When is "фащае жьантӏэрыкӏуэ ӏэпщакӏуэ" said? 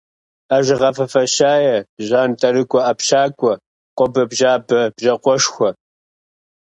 1.13-3.53